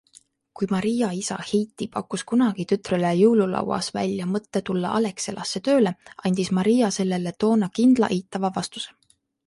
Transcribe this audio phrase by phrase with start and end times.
[0.59, 5.95] Kui Maria isa Heiti pakkus kunagi tütrele jõululauas välja mõtte tulla Alexelasse tööle,
[6.31, 8.95] andis Maria sellele toona kindla eitava vastuse.